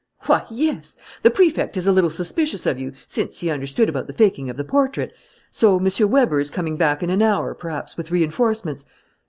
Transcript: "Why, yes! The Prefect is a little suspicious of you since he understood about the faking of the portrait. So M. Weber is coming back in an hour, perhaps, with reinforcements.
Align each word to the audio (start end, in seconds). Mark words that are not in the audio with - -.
"Why, 0.21 0.45
yes! 0.49 0.97
The 1.21 1.29
Prefect 1.29 1.77
is 1.77 1.85
a 1.85 1.91
little 1.91 2.09
suspicious 2.09 2.65
of 2.65 2.79
you 2.79 2.93
since 3.05 3.37
he 3.37 3.51
understood 3.51 3.87
about 3.87 4.07
the 4.07 4.13
faking 4.13 4.49
of 4.49 4.57
the 4.57 4.63
portrait. 4.63 5.13
So 5.51 5.77
M. 5.77 5.87
Weber 6.09 6.39
is 6.39 6.49
coming 6.49 6.75
back 6.75 7.03
in 7.03 7.11
an 7.11 7.21
hour, 7.21 7.53
perhaps, 7.53 7.97
with 7.97 8.09
reinforcements. 8.09 8.85